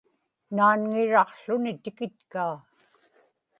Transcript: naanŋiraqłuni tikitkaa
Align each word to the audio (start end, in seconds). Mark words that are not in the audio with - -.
naanŋiraqłuni 0.55 1.71
tikitkaa 1.83 2.55